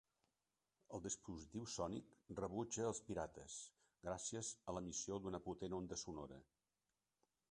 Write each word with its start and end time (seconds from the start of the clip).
El 0.97 1.01
dispositiu 1.07 1.65
sònic 1.73 2.15
rebutja 2.39 2.87
els 2.91 3.01
pirates, 3.09 3.57
gràcies 4.07 4.51
a 4.73 4.75
l"emissió 4.75 5.23
d"una 5.27 5.43
potent 5.49 5.79
onada 5.81 6.01
sonora. 6.05 6.41